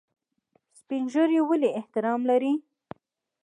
[0.79, 2.53] سپین ږیری ولې احترام لري؟